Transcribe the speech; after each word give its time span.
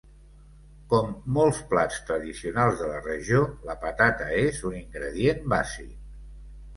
Com 0.91 1.09
molts 1.35 1.57
plats 1.73 1.99
tradicionals 2.07 2.79
de 2.83 2.87
la 2.91 2.95
regió, 3.07 3.41
la 3.67 3.75
patata 3.83 4.31
és 4.45 4.63
un 4.71 4.79
ingredient 4.79 5.45
bàsic. 5.55 5.93